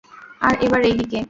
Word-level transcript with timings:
আর 0.41 0.53
এবার 0.65 0.81
এই 0.83 0.95
দিকে। 0.99 1.19